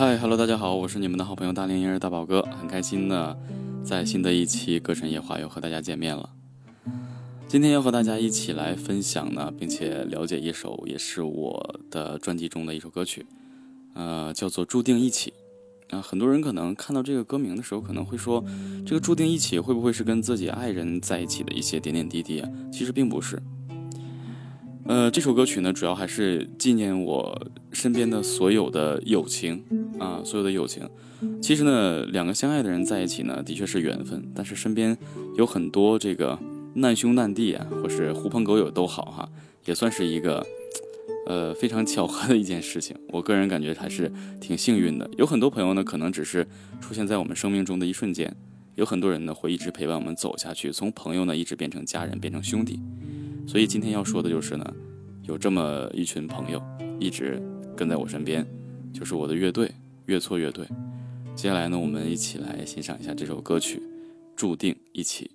[0.00, 3.36] 嗨，Hello，大家好，我是你们的好朋友大龄婴儿大宝哥，很开心呢，
[3.84, 6.30] 在新的一期歌神夜话又和大家见面了。
[7.46, 13.26] 今天要和大家一起来分享呢，并且了解一首也是我的专辑中的一首歌曲，
[13.92, 15.34] 呃，叫做《注定一起》。
[15.94, 18.42] 啊，很多人可能看到这个歌名的时候，可能会说，
[18.86, 22.48] 这个注定一起会不会是跟自己爱人在一起的一些点点滴滴啊？
[22.72, 23.38] 其实并不是。
[24.86, 29.62] 呃，这首歌曲呢，主要还是纪念我身边的所有的友情
[30.00, 30.88] 啊，所有的友情。
[31.40, 34.98] 其实呢，两个相爱的人在一起呢，的确是缘分，但是身边
[35.36, 36.36] 有很多这个
[36.74, 39.28] 难兄难弟啊，或是狐朋狗友都好哈，
[39.66, 40.44] 也算是一个。
[41.26, 45.08] 呃，非常巧合的一件事情，我个人感觉还是挺幸运的。
[45.16, 46.44] 有很多朋友呢，可能只是
[46.80, 48.28] 出现在我们生命中的一瞬间；
[48.74, 52.80] 有很多人呢，会一直陪伴我们走下去，从朋友呢，一直变成家人，变成兄弟。
[53.46, 54.74] 所以今天要说的就是呢，
[55.22, 56.60] 有这么一群朋友
[56.98, 57.40] 一直
[57.76, 58.44] 跟在我身边，
[58.92, 59.70] 就是我的乐队——
[60.10, 60.66] 越挫越对。
[61.36, 63.78] 接下来呢，我们一起来欣赏一下这首歌曲
[64.34, 65.30] 《注定一起》。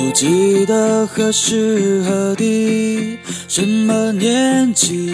[0.00, 5.12] 不记得何时何地，什么年纪，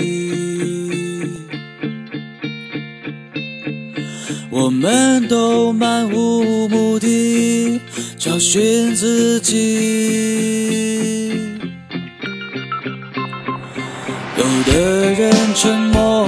[4.48, 7.80] 我们都漫无目的
[8.16, 9.56] 找寻自己。
[14.38, 16.25] 有的人沉默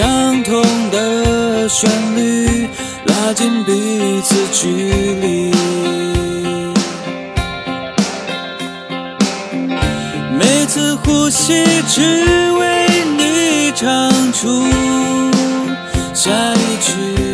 [0.00, 2.68] 相同的旋律，
[3.06, 5.50] 拉近彼此距离。
[10.38, 12.00] 每次呼吸，只
[12.52, 12.86] 为
[13.16, 14.62] 你唱出
[16.14, 17.27] 下一曲。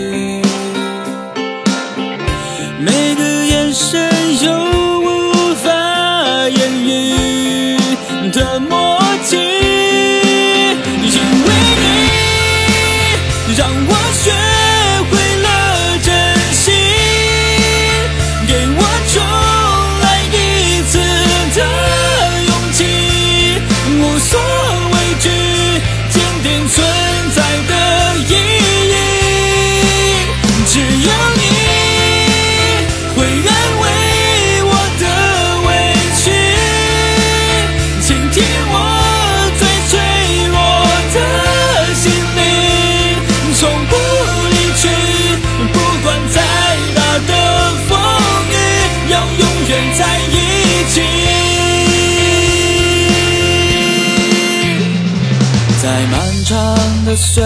[57.17, 57.43] 岁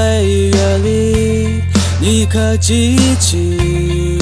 [0.52, 1.62] 月里，
[2.00, 4.18] 你可记起，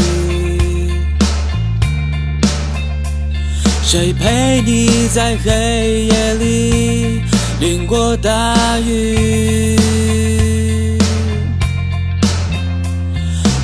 [3.83, 7.23] 谁陪你在黑夜里
[7.61, 9.79] 淋过大雨？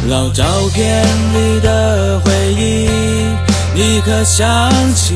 [0.09, 0.45] 老照
[0.75, 2.89] 片里的回忆，
[3.75, 5.15] 你可想起？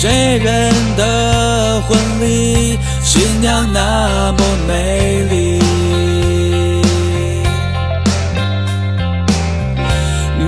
[0.00, 5.60] 谁人的婚礼，新娘那么美丽？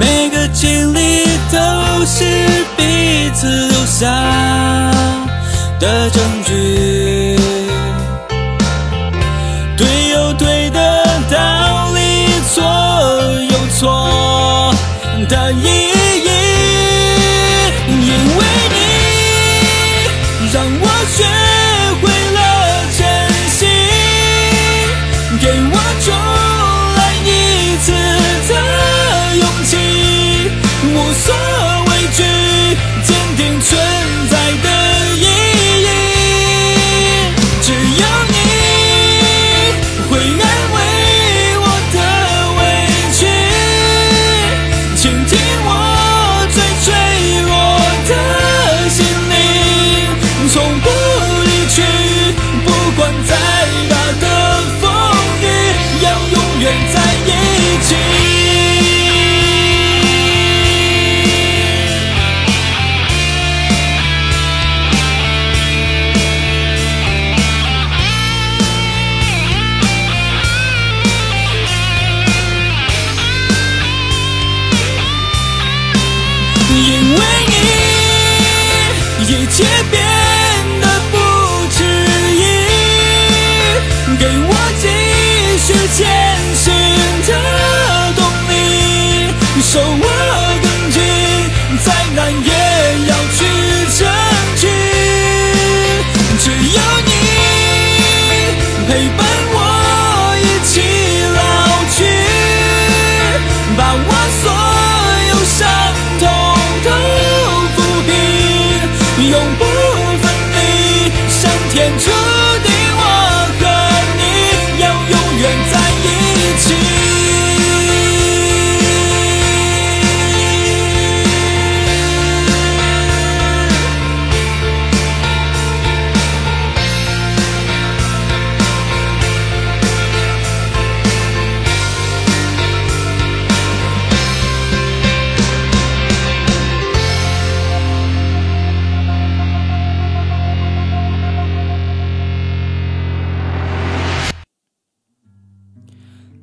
[0.00, 1.58] 每个经历都
[2.06, 2.24] 是
[2.78, 4.06] 彼此留下
[5.78, 7.01] 的证据。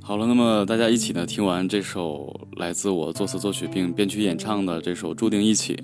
[0.10, 5.76] 好了，那么大家一起呢听完这首来自我作词作曲并编曲演唱的这首《注定一起》，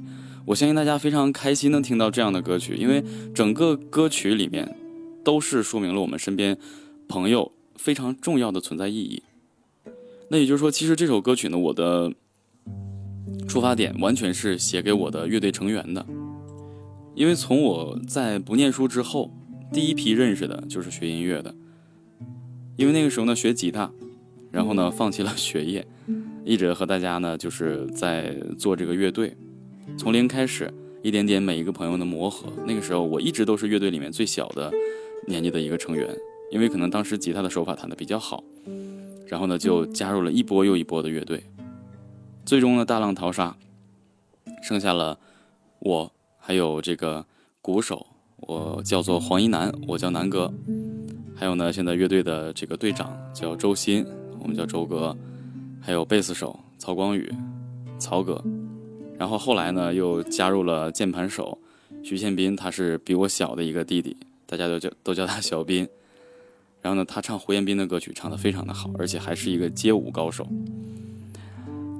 [0.48, 3.04] 我相信大家非常开心能听到这样的歌曲，因为
[3.36, 4.76] 整个歌曲里面
[5.24, 6.58] 都是说明了我们身边
[7.08, 9.22] 朋友非常重要的存在意义。
[10.30, 12.12] 那也就是说，其实这首歌曲呢，我的
[13.48, 16.04] 出发点完全是写给我的乐队成员的，
[17.14, 19.32] 因为从我在不念书之后，
[19.72, 21.54] 第一批认识的就是学音乐的，
[22.76, 23.92] 因为那个时候呢学吉他。
[24.56, 25.86] 然后呢，放弃了学业，
[26.46, 29.36] 一直和大家呢就是在做这个乐队，
[29.98, 30.74] 从零开始，
[31.04, 32.48] 一点点每一个朋友的磨合。
[32.66, 34.72] 那个时候我一直都是乐队里面最小的
[35.28, 36.08] 年纪的一个成员，
[36.52, 38.42] 因为可能当时吉他的手法弹得比较好，
[39.28, 41.44] 然后呢就加入了一波又一波的乐队，
[42.46, 43.58] 最终呢大浪淘沙，
[44.64, 45.20] 剩下了
[45.80, 47.26] 我还有这个
[47.62, 50.50] 鼓手，我叫做黄一南，我叫南哥，
[51.36, 54.06] 还有呢现在乐队的这个队长叫周鑫。
[54.46, 55.18] 我们叫周哥，
[55.82, 57.34] 还有贝斯手曹光宇，
[57.98, 58.40] 曹哥，
[59.18, 61.58] 然后后来呢又加入了键盘手
[62.04, 64.16] 徐宪斌，他是比我小的一个弟弟，
[64.46, 65.88] 大家都叫都叫他小斌。
[66.84, 70.48] 然后呢，他唱胡彦斌的歌曲唱得非常的好，而且还是一个街舞高手。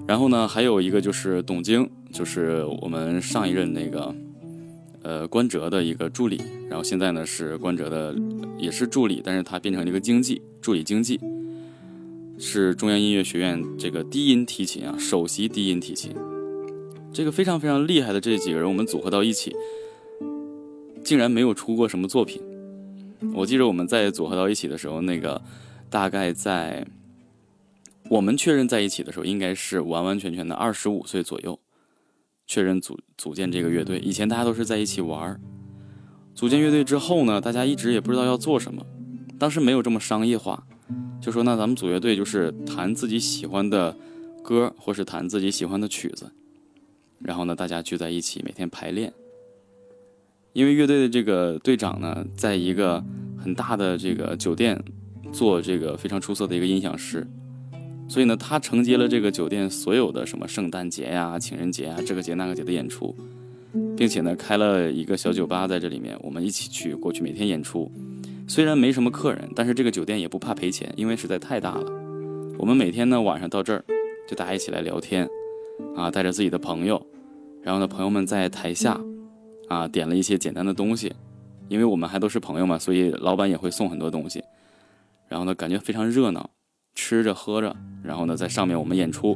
[0.06, 4.16] 然后呢，还有一个就是董晶，就是我们上一任那个
[5.02, 6.40] 呃关喆的一个助理，
[6.70, 8.16] 然后现在呢是关喆的
[8.60, 11.20] 也是助理，但是他变成了一个经济助理经济。
[12.38, 16.14] 是中央音乐学院这个低音提琴啊，首席低音提琴，
[17.14, 19.56] 这个非常非常厉害的这几个人，我们组合到一起，
[21.04, 22.42] 竟然没有出过什么作品。
[23.34, 25.42] 我记得我们在组合到一起的时候，那个
[25.90, 26.86] 大概在
[28.10, 31.58] 我们确认在一起的时候，应该是完完全全的二十五岁左右，
[32.46, 34.00] 确认组组建这个乐队。
[34.00, 35.40] 以前大家都是在一起玩儿，
[36.34, 38.86] 组建乐队之后呢，大家一直也不知道要做什么，
[39.40, 40.68] 当时没有这么商业化。
[41.22, 43.96] 就说那咱们组乐队就是弹自己喜欢的
[44.44, 46.32] 歌，或是弹自己喜欢的曲子，
[47.20, 49.12] 然后呢，大家聚在一起每天排练。
[50.54, 53.04] 因为乐队的这个队长呢，在一个
[53.38, 54.82] 很大的这个酒店
[55.34, 57.28] 做这个非常出色的一个音响师，
[58.08, 63.14] 所以呢，他承接了这个酒店所有的什么圣诞节呀、情人节啊这个节那个节的演出，
[63.98, 67.92] 并且呢，开了一个小酒吧在这里面，我们一起去过去每天演出。
[68.48, 71.92] 虽然没什么客人，但是这个酒店也不怕赔钱，因为实在太大了。
[72.60, 73.84] 我们每天呢晚上到这儿，
[74.28, 75.28] 就大家一起来聊天，
[75.96, 77.04] 啊，带着自己的朋友，
[77.64, 79.00] 然后呢朋友们在台下，
[79.68, 81.12] 啊点了一些简单的东西，
[81.70, 84.44] 因为我们还都是朋友嘛，所以老板也会送很多东西。
[85.28, 86.48] 然后呢感觉非常热闹，
[86.94, 89.36] 吃着喝着，然后呢在上面我们演出，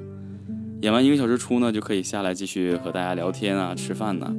[0.81, 4.31] 演完一个小时出呢就可以下来继续和大家聊天啊吃饭呢。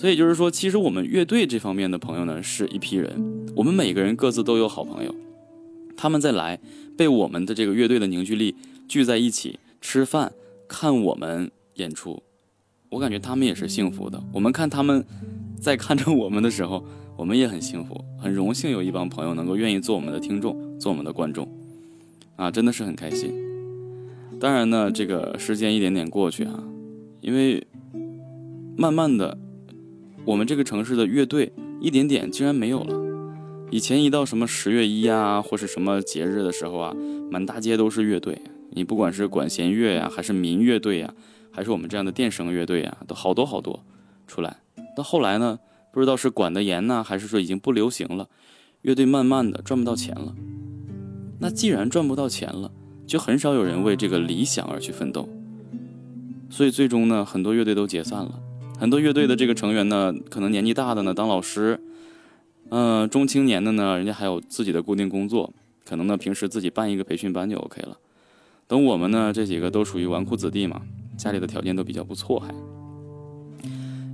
[0.00, 3.22] 所以就是说，其实我们乐队这方面的朋友呢是一批人。
[3.54, 5.14] 我们每个人各自都有好朋友，
[5.94, 6.58] 他们在来
[6.96, 8.56] 被我们的这个乐队的凝聚力
[8.88, 10.32] 聚在一起吃饭、
[10.66, 12.22] 看我们演出，
[12.88, 14.18] 我感觉他们也是幸福的。
[14.32, 15.04] 我们看他们
[15.60, 16.82] 在看着我们的时候，
[17.14, 21.46] 我们也很幸福，很荣幸有一帮朋友能够愿意做我们的听众、做我们的观众，
[22.36, 23.34] 啊，真的是很开心。
[24.40, 26.64] 当然呢，这个时间一点点过去啊，
[27.20, 27.66] 因为
[28.78, 29.36] 慢慢的，
[30.24, 32.94] 我们这个城市的乐队一点点竟然没有了。
[33.70, 36.94] 以前一到什么十月一啊，或是什么节日的时候啊，
[37.30, 38.40] 满大街都是乐队。
[38.72, 41.14] 你不管是管弦乐呀，还是民乐队呀，
[41.50, 43.84] 还是我们这样的电声乐队呀，都好多好多
[44.26, 44.58] 出来。
[44.96, 45.58] 到后来呢，
[45.92, 48.28] 不知道是管得严呢，还是说已经不流行了，
[48.82, 50.34] 乐队慢慢的赚不到钱了。
[51.38, 52.70] 那既然赚不到钱了，
[53.06, 55.28] 就很少有人为这个理想而去奋斗。
[56.48, 58.40] 所以最终呢，很多乐队都解散了。
[58.80, 61.78] 很多乐队的这个成员呢，可能年纪大的呢，当老师。
[62.70, 65.52] 嗯，中青年的呢，人家还有自己的固定工作，
[65.84, 67.98] 可能呢平时自己办一个培训班就 OK 了。
[68.66, 70.80] 等我们呢这几个都属于纨绔子弟嘛，
[71.18, 72.54] 家里的条件都比较不错，还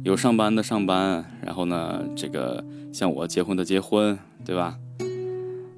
[0.03, 4.77] 有上班的上班，然后呢这个像我结婚的结婚，对吧？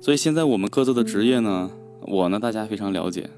[0.00, 1.70] 所以现在我们各自的职业呢，
[2.06, 3.28] 我呢大家非常了解。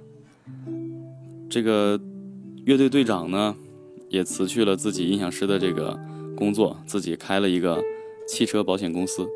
[1.48, 1.98] 这个
[2.64, 3.56] 乐队队长呢
[4.10, 5.98] 也辞去了自己音响师的这个
[6.36, 7.82] 工作，自己开了一个。
[8.28, 9.28] 汽车保险公司，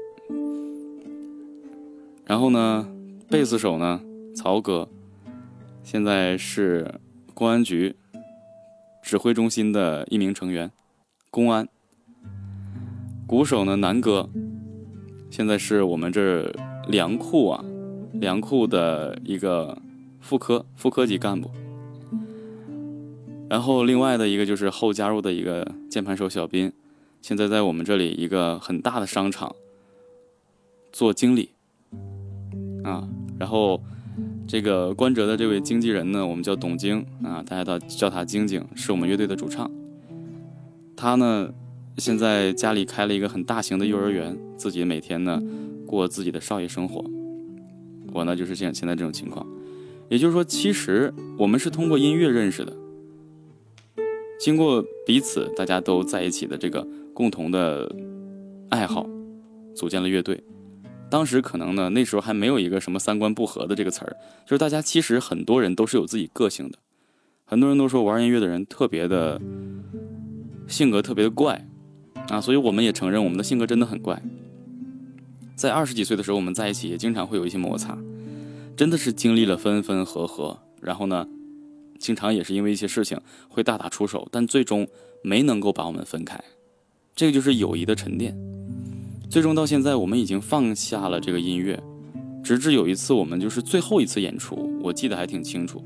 [2.24, 2.88] 然后呢，
[3.28, 4.00] 贝斯手呢，
[4.36, 4.88] 曹哥，
[5.82, 7.00] 现在是
[7.34, 7.96] 公安局
[9.02, 10.70] 指挥中心的一名成员，
[11.32, 11.68] 公安。
[13.26, 14.30] 鼓手呢，南哥，
[15.28, 16.54] 现在是我们这
[16.86, 17.64] 粮库啊，
[18.12, 19.76] 粮库的一个
[20.20, 21.50] 副科副科级干部。
[23.54, 26.72] 然后另外的一个就是后加入的一个键盘手小斌。
[27.22, 29.54] 现在在我们这里一个很大的商场
[30.92, 31.50] 做经理，
[32.82, 33.08] 啊，
[33.38, 33.80] 然后
[34.44, 39.70] 这个关喆的这位经纪人呢，我们叫董晶啊，大家都叫他晶晶，是我们乐队的主唱。
[40.96, 41.48] 他呢，
[41.98, 45.40] 现在家里开了一个很大型的幼儿园，自己每天呢
[45.86, 47.04] 过自己的少爷生活。
[48.12, 49.46] 我呢就是现现在这种情况，
[50.08, 52.72] 也就是说，其实我们是通过音乐认识的，
[54.44, 57.90] 经过彼此大家都在一起的这个共同的
[58.68, 59.06] 爱好，
[59.74, 60.44] 组建了乐队。
[61.08, 66.76] 当时可能呢，那时候还没有一个什么三观不合的这个词儿，就是大家其实很多人都是有自己个性的，
[67.46, 69.40] 很多人都说玩音乐的人特别的
[70.68, 71.66] 性格特别的怪
[72.28, 74.22] 啊，所以我们也承认我们的性格真的很怪。
[75.56, 77.96] 在二十几岁的时候，我们在一起也经常会有一些摩擦，
[78.76, 81.26] 真的是经历了分分合合，然后呢，
[81.98, 84.86] 经常也是因为一些事情会大打出手，但最终
[85.22, 86.38] 没能够把我们分开，
[87.14, 88.36] 这个就是友谊的沉淀。
[89.30, 91.82] 最终到现在，我们已经放下了这个音乐，
[92.42, 95.82] 直至有一次我们就是最后一次演出，我记得还挺清楚。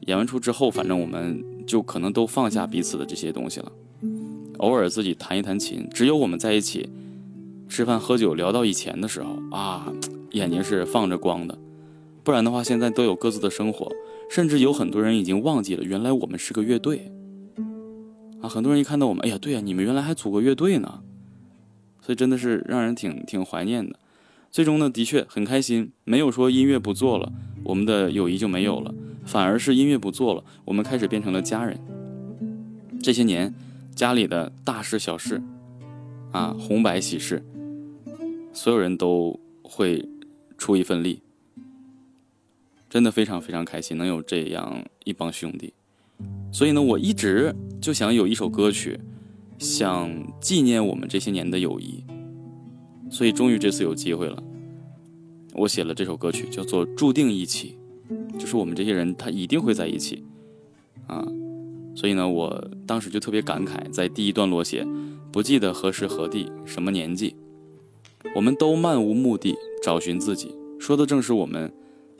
[0.00, 3.72] 演完出之后，反正我们就可能都放下彼此的这些东西了，
[4.58, 6.90] 偶尔自己弹一弹琴，只有我们在一起
[7.68, 9.90] 吃饭喝酒聊到以前的时候啊，
[10.32, 11.56] 眼睛是放着光的，
[12.22, 13.90] 不然的话现在都有各自的生活，
[14.28, 17.12] 甚至有很多人已经忘记了原来我们是个乐队
[18.40, 21.02] 啊，很多人一看到我们，哎呀，对呀，你们原来还组过乐队呢。
[22.02, 23.98] 所以真的是让人挺挺怀念的，
[24.50, 27.32] 最终呢，的确很开心，没有说音乐不做了，
[27.64, 31.80] 我们的友谊就没有了，反而是音乐不做了，我们开始变成了家人。
[33.02, 33.54] 这些年，
[33.94, 35.40] 家里的大事小事，
[36.30, 37.42] 啊，红白喜事，
[38.52, 40.06] 所有人都会
[40.58, 41.22] 出一份力，
[42.94, 45.74] 真的非常非常开心，能有这样一帮兄弟。
[46.52, 49.00] 所以呢，我一直就想有一首歌曲。
[49.58, 50.08] 想
[50.40, 52.04] 纪念我们这些年的友谊，
[53.10, 54.40] 所以终于这次有机会了。
[55.54, 57.76] 我写了这首歌曲，叫做《注定一起》，
[58.38, 60.22] 就是我们这些人他一定会在一起
[61.08, 61.26] 啊。
[61.96, 64.86] 所以呢，我当时就特别感慨，在第一段落写：
[65.32, 67.34] 不记得何时何地，什么年纪，
[68.36, 70.54] 我们都漫无目的找寻自己。
[70.78, 71.72] 说的正是我们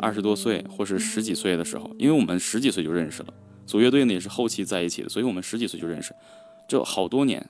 [0.05, 3.33] 二十多岁或是十几岁的时候，因为我们十几岁就认识了，
[3.65, 6.15] 组乐队呢也是后期在一起的，所以我们十几岁就认识。
[6.69, 7.49] 就好多年，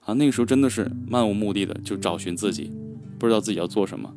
[0.00, 2.72] 啊，那个时候真的是漫无目的的就找寻自己，
[3.16, 4.12] 不知道自己要做什么。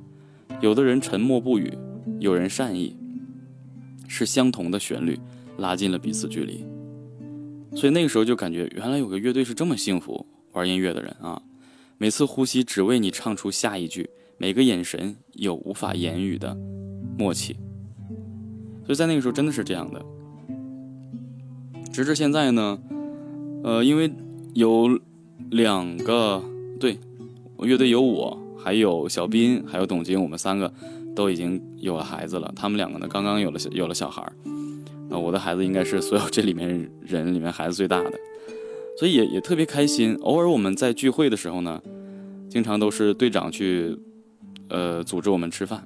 [0.60, 1.72] 有的人沉默不语，
[2.20, 2.98] 有人善意，
[4.08, 5.20] 是相同的旋律
[5.60, 6.66] 拉近了彼此距离。
[7.76, 11.40] 所以那个时候就感觉，原来有个乐队是这么幸福，玩音乐的人啊，
[12.00, 14.10] 每次呼吸只为你唱出下一句，
[14.40, 16.58] 每个眼神有无法言语的
[17.20, 17.54] 默契。
[18.86, 20.02] 所以在那个时候真的是这样的，
[21.92, 22.80] 直至现在呢。
[23.62, 24.10] 呃，因为
[24.54, 24.98] 有
[25.52, 26.42] 两个
[26.80, 26.98] 对，
[27.58, 30.74] 乐队有我，还有小斌，还有董晶，我们三个
[31.14, 32.50] 都已经有了孩子了。
[32.56, 34.32] 他们两个呢，刚刚有了有了小孩儿。
[35.12, 38.14] 啊，我的孩子应该是所有这里面人里面孩子最大的，
[38.98, 40.16] 所以也也特别开心。
[40.22, 41.82] 偶尔我们在聚会的时候呢，
[42.48, 44.00] 经常都是队长去，
[44.70, 45.86] 呃，组织我们吃饭，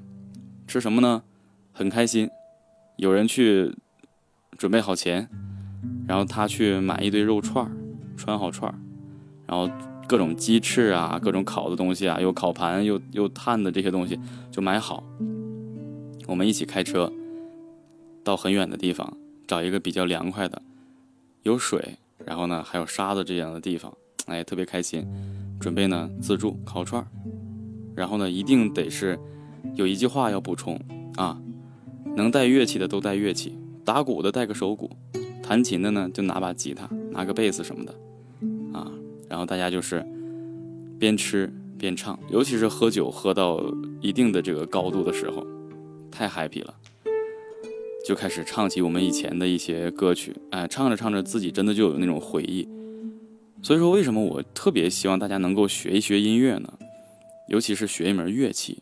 [0.68, 1.24] 吃什么呢？
[1.72, 2.30] 很开心，
[2.98, 3.76] 有人去
[4.58, 5.30] 准备好钱。
[6.08, 7.72] 然后他去买一堆肉串儿，
[8.18, 8.76] 穿好串儿，
[9.48, 9.70] 然后
[10.08, 14.20] 各种鸡翅啊，各种烤的东西啊，有烤盘，又又炭的这些东西
[14.52, 15.04] 就买好。
[16.28, 17.12] 我们一起开车
[18.24, 19.16] 到很远的地方，
[19.48, 20.62] 找一个比较凉快的，
[21.44, 23.94] 有水，然后呢还有沙子这样的地方，
[24.26, 25.06] 哎，特别开心。
[25.60, 27.08] 准备呢自助烤串儿，
[27.96, 29.18] 然后呢一定得是
[29.76, 30.80] 有一句话要补充
[31.16, 31.42] 啊，
[32.16, 34.90] 能带乐器的都带乐器，打鼓的带个手鼓。
[35.42, 37.94] 弹琴的呢，就拿把吉他，拿个贝斯什么的，
[38.72, 38.90] 啊，
[39.28, 40.06] 然后大家就是
[40.98, 43.62] 边吃边唱，尤其是喝酒喝到
[44.00, 45.46] 一定的这个高度的时候，
[46.10, 46.74] 太 happy 了，
[48.08, 52.66] 就开始唱起我们以前的一些歌曲，哎，唱着唱着自己真的就有那种回忆。
[53.62, 56.74] 所以说，为什么我特别希望大家能够学一学音乐呢？
[57.50, 58.82] 尤其是学一门乐器。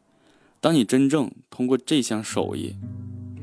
[0.62, 2.76] 当你真正通过这项手艺，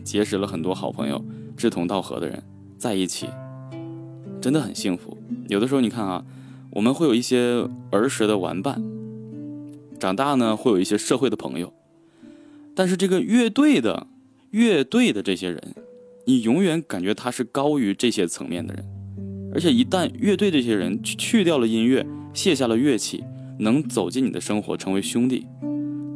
[0.05, 1.25] 结识了很多好朋友、
[1.57, 2.41] 志同道合的人。
[2.79, 3.27] 在一起
[4.41, 5.19] 真的很幸福。
[5.49, 6.25] 有的时候你看啊，
[6.71, 8.81] 我们会有一些儿时的玩伴，
[9.99, 11.75] 长大呢会有一些社会的朋友，
[12.73, 14.07] 但是这个乐队的
[14.51, 15.75] 乐队的这些人，
[16.25, 18.85] 你永远感觉他是高于这些层面的人。
[19.53, 23.25] 而且一旦乐队这些人去掉了音乐，卸下了乐器，
[23.59, 25.49] 能走进你的生活，成为兄弟，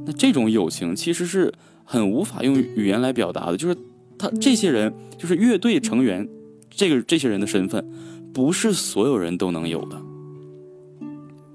[0.07, 1.53] 那这种友情其实是
[1.85, 3.57] 很无法用语言来表达的。
[3.57, 3.77] 就是
[4.19, 6.29] 他这些人，就是乐队成员。
[6.75, 7.87] 这个这些人的身份，
[8.33, 10.03] 不是所有人都能有的。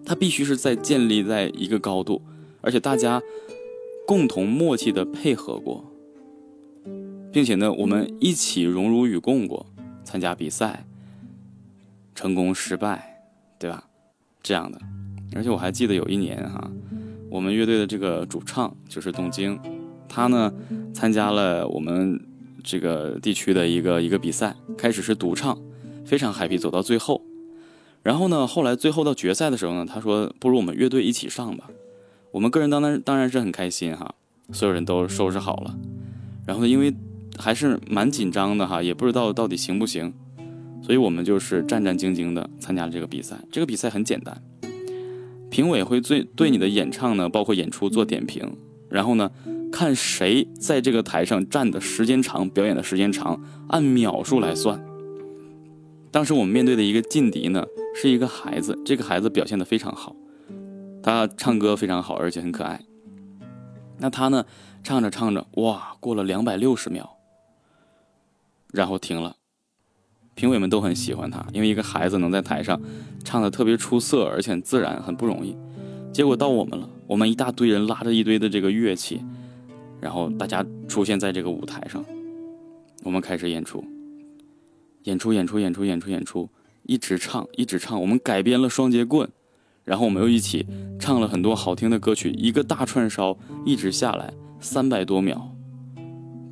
[0.05, 2.21] 他必须是在建立在一个高度，
[2.61, 3.19] 而且大家
[4.05, 5.83] 共同默契的配合过，
[7.31, 9.65] 并且呢，我们一起荣辱与共过，
[10.03, 10.85] 参加比赛，
[12.13, 13.23] 成功失败，
[13.57, 13.83] 对吧？
[14.43, 14.79] 这样的。
[15.35, 16.69] 而且我还记得有一年哈，
[17.37, 19.59] 我们乐队的这个主唱就是东京，
[20.09, 20.51] 他呢
[20.91, 22.19] 参加了我们
[22.63, 25.55] 这个地区的一个一个比赛，开始是独唱，
[26.03, 27.21] 非常 happy，走到最后。
[28.01, 31.69] 然后呢，后来最后到决赛的时候呢，他说：“不如我们乐队一起上吧。”
[32.33, 34.15] 我们个人当然当然是很开心哈，
[34.51, 35.77] 所有人都收拾好了。
[36.47, 36.91] 然后，因为
[37.37, 40.11] 还是蛮紧张的哈，也不知道到底行不行，
[40.81, 43.37] 所以我们就是战战兢兢的参加了这个比赛。
[43.51, 44.41] 这个比赛很简单，
[45.57, 48.55] 评委会最对你的演唱呢，包括演出做点评，
[48.91, 49.31] 然后呢，
[49.71, 54.79] 看谁在这个台上站的时间长，表演的时间长，按秒数来算。
[56.11, 57.65] 当时我们面对的一个劲敌呢。
[57.95, 60.15] 是一个孩子，这个孩子表现的非常好，
[61.01, 62.79] 他唱歌非常好，而且很可爱。
[63.97, 64.45] 那他呢，
[64.83, 67.17] 唱着唱着，哇，过了两百六十秒，
[68.71, 69.36] 然后停了。
[70.37, 72.79] 评委们都很喜欢他，因为一个孩子能在台上
[73.23, 75.57] 唱的特别出色，而且很自然，很不容易。
[76.13, 79.19] 结果到我们了，我们一大堆人拉着一堆的这个乐器，
[79.99, 82.05] 然后大家出现在这个舞台上，
[83.03, 83.83] 我们开始演出，
[85.05, 86.47] 演出，演出，演出，演出，演出。
[86.83, 87.99] 一直唱，一直唱。
[87.99, 89.27] 我们改编了双截棍，
[89.83, 90.65] 然后我们又一起
[90.99, 92.29] 唱了很多好听的歌曲。
[92.37, 95.53] 一个大串烧一直下来三百多秒，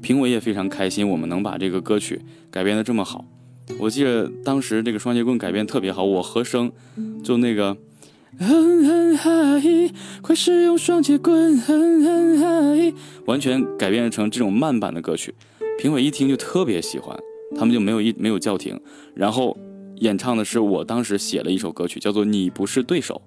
[0.02, 2.20] 评委也非常开心，我们能把这个歌曲
[2.52, 3.24] 改编的这么好。
[3.80, 6.72] 我记得当时这个双截棍改编特别好，我和声
[7.24, 7.78] 就那个，
[8.40, 12.94] 哼哼哈嘿快使用双截棍，哼哼哈嘿
[13.26, 15.34] 完全改编成这种慢版的歌曲。
[15.80, 17.18] 评委一听就特别喜欢，
[17.56, 18.80] 他们就没有一没有叫停，
[19.14, 19.58] 然后。
[20.00, 23.22] 演唱的是我当时写了一首歌曲，叫做《你不是对手》。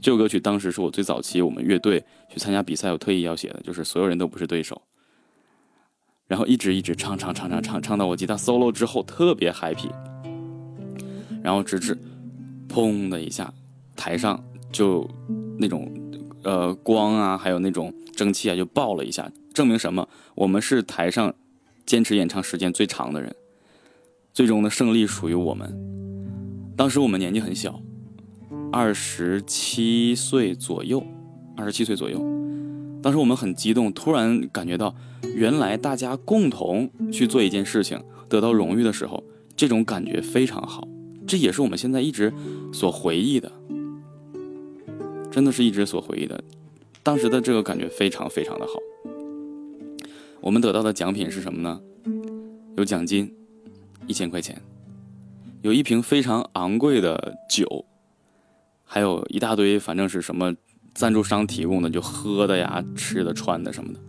[0.00, 1.98] 这首歌曲当时是我最早期我们乐队
[2.32, 4.80] 去参加比赛，我特意要写的，就是所有人都不是对手。
[6.30, 9.90] 然后一直一直唱唱唱唱唱，唱到我吉他 solo 之后特别 happy。
[11.42, 11.98] 然后直至
[12.68, 13.52] 砰的一下，
[13.96, 14.40] 台上
[14.70, 15.10] 就
[15.58, 15.92] 那种
[16.44, 20.08] 呃光啊，还有那种蒸汽啊，就爆了一下，证明什么？
[20.36, 21.34] 我们是台上
[21.84, 23.34] 坚持演唱时间最长的人。
[24.32, 25.68] 最终的胜利属于我们。
[26.76, 27.82] 当时我们年纪很小，
[28.70, 31.04] 二十七岁左右，
[31.56, 32.29] 二十七岁左右。
[33.02, 34.94] 当时我们很激动，突然感觉到，
[35.34, 39.22] 原来大家共同去做一件事情，得到荣誉的时候，
[39.56, 40.86] 这种感觉非常好。
[41.26, 42.32] 这也是我们现在一直
[42.72, 43.50] 所回忆的，
[45.30, 46.42] 真的是一直所回忆的。
[47.02, 48.72] 当时的这个感觉非常非常的好。
[50.40, 51.80] 我们得到的奖品是什么呢？
[52.76, 53.32] 有奖金。
[54.06, 54.60] 一千块钱，
[55.62, 57.84] 有一瓶非常昂贵的酒，
[58.82, 60.52] 还有一大堆，反正是什么
[60.94, 64.00] 赞助商提供的，就喝的呀、吃的、穿的什么的。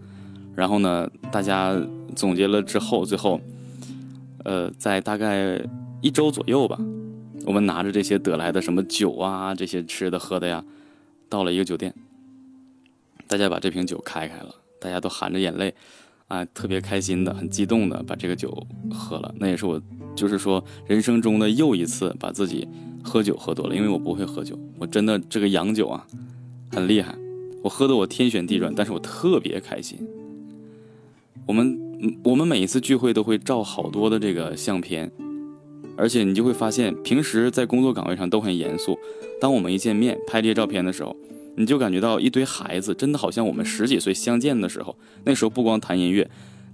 [0.55, 1.75] 然后呢，大家
[2.15, 3.39] 总结了之后，最后，
[4.43, 5.61] 呃，在大概
[6.01, 6.77] 一周左右吧，
[7.45, 10.63] 我们拿着这些得来的什么酒啊、这些吃的喝的呀，
[11.29, 11.93] 到了一个酒店，
[13.27, 15.73] 大家把这瓶酒开开了，大家都含着眼泪。
[16.27, 19.35] 啊，特别开心的，很激动的把这个酒喝了。
[19.37, 19.81] 那也是我，
[20.15, 22.65] 就是说人生中的又一次把自己
[23.03, 23.75] 喝酒喝多了。
[23.75, 26.07] 因为我不会喝酒，我真的这个洋酒啊，
[26.71, 27.15] 很厉害。
[27.61, 29.99] 我喝的我天旋地转，但是我特别开心。
[31.45, 35.11] 我们我们每一次聚会都会照好多的这个相片，
[35.97, 38.97] 而且你就会发现，平时在工作岗位上都很严肃，
[39.39, 41.15] 当我们一见面拍这些照片的时候。
[41.57, 44.95] 你就感觉到一堆孩子，真的好像我们十几岁相见的时候。
[45.25, 46.27] 那时候不光谈音乐，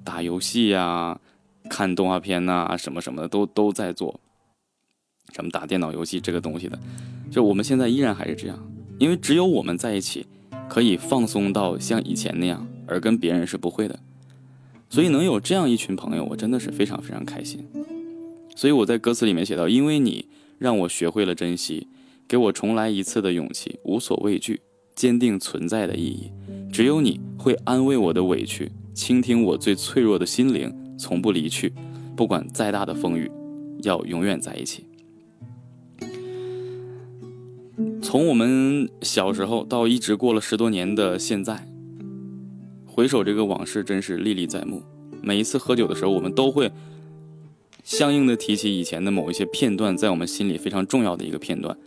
[0.04, 1.20] 打游戏呀、
[1.68, 4.20] 看动画片呐，什么什么的都都在做。
[5.34, 6.78] 什么打电脑游戏这个东西的，
[7.32, 10.26] 就我们现在依然还是这样，因为只有我们在一起，
[10.70, 14.00] 可以放松到像以前那样，而跟别人是不会的。
[14.90, 17.66] 所以能有这样一群朋友，我真的是非常非常开心。
[18.56, 20.26] 所以我在歌词里面写到：“因为你
[20.58, 21.88] 让我学会了珍惜，
[22.28, 24.62] 给我重来一次的勇气，无所畏惧。”
[24.96, 26.32] 坚定存在的意义，
[26.72, 31.72] 只有你会安慰我的委屈，倾听我最脆弱的心灵，从不离去，
[32.16, 33.30] 不管再大的风雨，
[33.84, 34.87] 要永远在一起。
[38.08, 41.68] 从我们小时候到一直过了十多年的现在，
[42.86, 44.82] 回首这个往事，真是历历在目。
[45.22, 46.72] 每一次喝酒的时候，我们都会
[47.84, 51.78] 相应的提起以前的某一些片段，在我们心里非常重要的一个片段，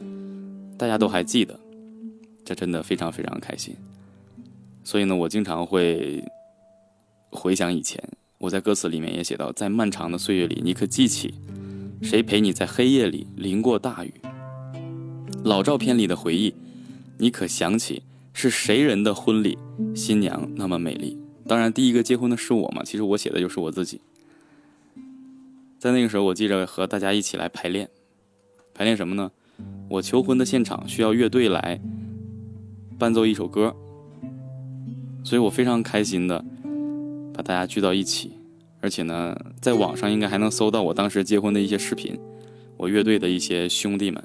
[0.77, 1.59] 大家都还记得。
[2.45, 3.75] 这真的非常非常开心，
[4.85, 6.23] 所以呢，我经常会
[7.31, 7.99] 回想以前。
[8.37, 11.33] 我在歌词里面也写到，在漫长的岁月里，你可记起
[12.03, 14.13] 谁陪你在黑夜里淋过大雨？
[15.43, 16.55] 老照片里的回忆，
[17.19, 19.57] 你可想起是谁人的婚礼？
[19.95, 24.01] 新娘那么美丽，当然，第一个结婚的是我嘛，其实我写的就是我自己。
[25.79, 27.89] 在那个时候，我记着和大家一起来排练，
[28.75, 29.31] 排练什么呢？
[29.89, 31.81] 我求婚的现场需要乐队来
[32.99, 33.75] 伴奏一首歌，
[35.25, 36.45] 所以我非常开心的
[37.33, 38.33] 把大家聚到一起，
[38.81, 42.19] 而且呢，在网上应该还能搜到我当时结婚的一些视频，
[42.77, 44.23] 我乐队的一些兄弟们，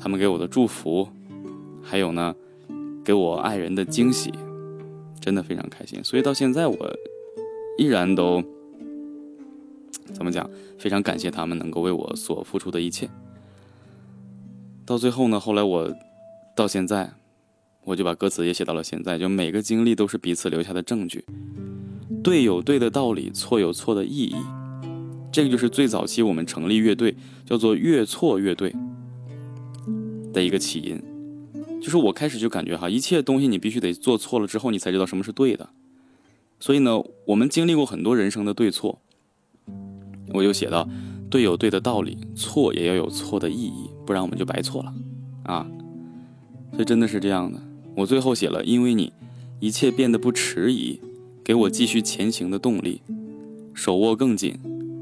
[0.00, 1.06] 他们给我的祝福，
[1.82, 2.34] 还有呢，
[3.04, 4.32] 给我爱人的惊喜。
[5.20, 6.98] 真的非常开心，所以到现在我
[7.76, 8.42] 依然都
[10.14, 10.48] 怎么讲？
[10.78, 13.06] 非常感谢他们能够为我所付出的一切。
[14.86, 15.94] 到最后呢，后来我
[16.56, 17.12] 到现在，
[17.84, 21.22] 我就把歌词也写到了现在，就每个经历都是彼此留下的证据。
[22.24, 24.34] 对有对的道理，错有错的意义。
[25.30, 28.74] 这个就是最早期我们成立乐队叫做“乐错乐队”
[30.32, 31.00] 的一个起因。
[31.80, 35.70] 就是我开始就感觉哈，一切东西你必须得做错了之后，你才知道什么是对的。
[36.58, 39.00] 所以呢，我们经历过很多人生的对错，
[40.34, 40.86] 我就写到，
[41.30, 44.94] 对有对的道理，错也要有错的意义，不然我们就白错了
[45.44, 45.66] 啊。
[46.72, 47.58] 所以真的是这样的。
[47.96, 49.12] 我最后写了，因为你，
[49.58, 51.00] 一切变得不迟疑，
[51.42, 53.00] 给我继续前行的动力，
[53.72, 54.58] 手握更紧，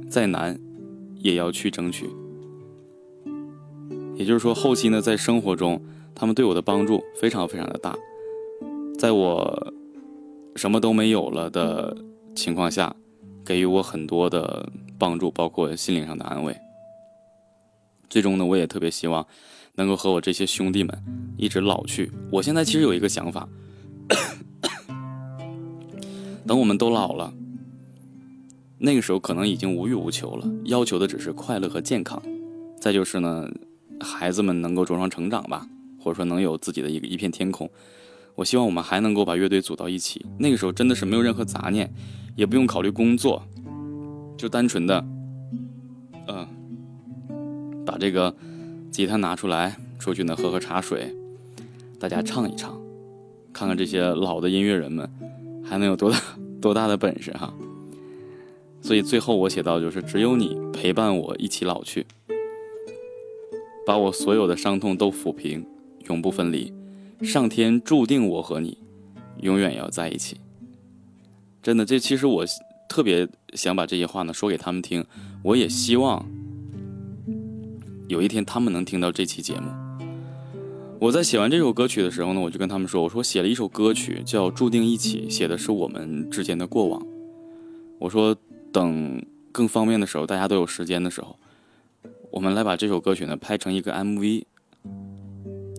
[0.09, 0.59] 再难，
[1.19, 2.09] 也要去争取。
[4.19, 5.81] 也就是说，后期呢，在生活中。
[6.15, 7.97] 他们对我的帮助非常非常的大，
[8.99, 9.73] 在我
[10.57, 11.97] 什么都没有了的
[12.35, 12.93] 情况下，
[13.45, 16.57] 给予我很多的帮助，包括心灵上的安慰。
[18.11, 19.25] 最终呢，我也特别希望
[19.77, 20.93] 能够和我这些兄弟们
[21.37, 22.11] 一直老去。
[22.33, 23.49] 我现在其实有一个想法，
[26.45, 27.33] 等我们都老了，
[28.79, 32.21] 那个时候可能已经无欲无求了，要求的只是快乐和健康，
[32.81, 33.49] 再就是呢，
[34.01, 35.67] 孩子们能够茁壮成长吧。
[36.01, 37.69] 或者说能有自己的一个一片天空，
[38.37, 40.25] 我希望我们还能够把乐队组到一起。
[40.39, 41.93] 那个时候真的是没有任何杂念，
[42.37, 43.43] 也不用考虑工作，
[44.39, 45.05] 就单纯的，
[46.29, 46.47] 嗯，
[47.85, 48.35] 把这个
[48.93, 51.13] 吉他拿出来，出去呢喝喝茶水，
[51.99, 52.81] 大家唱一唱，
[53.53, 55.11] 看看这些老的音乐人们
[55.65, 56.23] 还能有多大
[56.63, 57.53] 多大的本事哈。
[58.81, 62.07] 所以最后我写到就是只有你陪伴我一起老去，
[63.89, 65.65] 把我所有的伤痛都抚平。
[66.09, 66.73] 永不分离，
[67.23, 68.77] 上天注定我和你
[69.41, 70.39] 永远要在一起。
[71.63, 72.45] 真的，这其实我
[72.89, 75.05] 特别想把这些话呢说给他们听。
[75.43, 76.25] 我也希望
[78.09, 79.69] 有一天他们能听到这期节目。
[80.99, 87.07] 我在写完这首歌曲的时候呢，我就跟他们说：“我说写了一首歌曲叫《注定一起》，写的是我们之间的过往。
[87.99, 88.35] 我说
[88.73, 89.23] 等
[89.53, 91.39] 更方便的时候，大家都有时间的时候，
[92.31, 94.45] 我们来把这首歌曲呢拍成一个 MV。”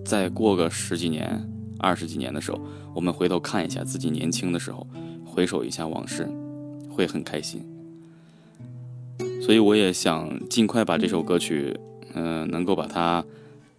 [0.05, 2.59] 再过个十几年、二十几年的时候，
[2.95, 4.87] 我们回头看一下自己年轻的时候，
[5.23, 6.27] 回首一下往事，
[6.89, 7.61] 会很开心。
[9.39, 11.77] 所以我也想尽快把这首歌曲，
[12.15, 13.23] 嗯，能够把它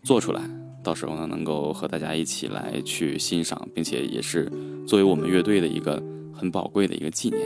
[0.05, 0.41] 做出来，
[0.85, 4.49] 到时候呢，能够和大家一起来去欣赏，并且也是
[4.87, 6.01] 作为我们乐队的一个
[6.33, 7.43] 很宝贵的一个纪念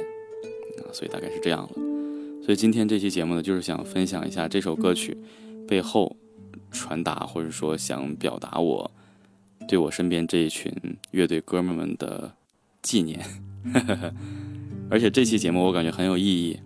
[0.79, 0.93] 啊。
[0.93, 1.94] 所以大概是这样了。
[2.45, 5.17] 所以今天这期节目呢，就是想分享一下这首歌曲
[5.67, 6.17] 背后。
[6.71, 8.91] 传达或者说想表达我
[9.69, 10.75] 对我身边这一群
[11.13, 12.35] 乐队哥们们的
[12.83, 13.25] 纪念，
[14.91, 16.59] 而且这期节目我感觉很有意义。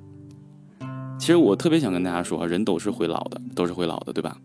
[1.18, 4.40] 其实我特别想跟大家说，人都是会老的，都是会老的，对吧？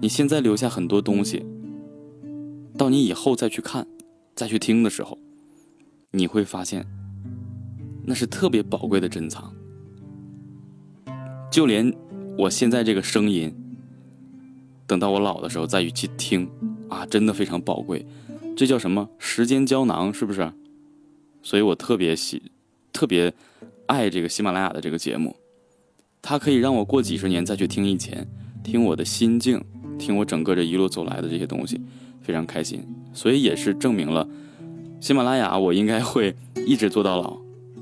[0.00, 1.44] 你现在留下很多东西，
[2.78, 3.86] 到你以后再去看、
[4.34, 5.18] 再去听的时候，
[6.12, 6.86] 你会发现
[8.06, 9.54] 那是特别宝贵的珍藏。
[11.50, 11.92] 就连
[12.38, 13.52] 我现在这个声音。
[14.86, 16.50] 等到我老的时候再去听，
[16.88, 18.04] 啊，真的非常宝贵，
[18.56, 20.52] 这叫什么时间胶囊，是不是？
[21.42, 22.50] 所以我特别喜，
[22.92, 23.32] 特别
[23.86, 25.36] 爱这个喜马拉雅的这个节目，
[26.20, 28.26] 它可以让我过几十年再去听以前，
[28.64, 29.62] 听我的心境，
[29.96, 31.80] 听我整个这一路走来的这些东西，
[32.20, 32.84] 非常开心。
[33.12, 34.28] 所以也是证明了，
[35.00, 36.34] 喜马拉雅我应该会
[36.66, 37.38] 一直做到老，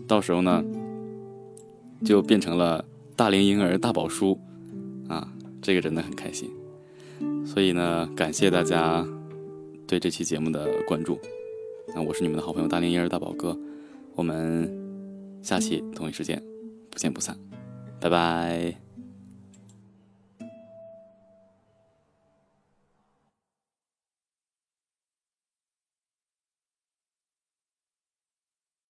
[0.07, 0.63] 到时候呢，
[2.05, 2.85] 就变成了
[3.19, 4.39] 大龄婴儿大宝叔，
[5.09, 5.29] 啊，
[5.61, 6.49] 这个真的很开心。
[7.45, 9.05] 所以呢，感谢大家
[9.89, 11.19] 对这期节目的关注。
[11.97, 13.59] 那我是你们的好朋友大龄婴儿大宝哥，
[14.15, 14.73] 我们
[15.43, 16.41] 下期同一时间
[16.89, 17.37] 不见不散，
[18.01, 18.88] 拜拜。